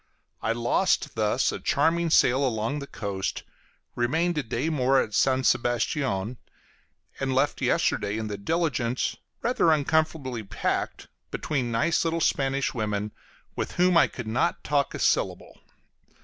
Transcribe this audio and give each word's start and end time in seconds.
I 0.41 0.51
lost 0.51 1.13
thus 1.13 1.51
a 1.51 1.59
charming 1.59 2.09
sail 2.09 2.43
along 2.43 2.79
the 2.79 2.87
coast, 2.87 3.43
remained 3.93 4.35
a 4.35 4.41
day 4.41 4.67
more 4.67 4.99
at 4.99 5.13
St. 5.13 5.45
Sebastian, 5.45 6.37
and 7.19 7.35
left 7.35 7.61
yesterday 7.61 8.17
in 8.17 8.25
the 8.25 8.35
diligence, 8.35 9.15
rather 9.43 9.71
uncomfortably 9.71 10.41
packed 10.41 11.07
between 11.29 11.71
nice 11.71 12.03
little 12.03 12.19
Spanish 12.19 12.73
women, 12.73 13.11
with 13.55 13.73
whom 13.73 13.95
I 13.95 14.07
could 14.07 14.25
not 14.27 14.63
talk 14.63 14.95
a 14.95 14.99
syllable. 14.99 15.59